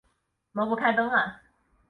[0.51, 1.43] 怎么不开灯啊